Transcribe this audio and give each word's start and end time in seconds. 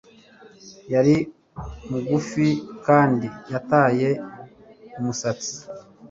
Yari 0.93 1.15
mugufi 1.89 2.47
kandi 2.85 3.27
yataye 3.53 4.09
umusatsi 4.99 5.55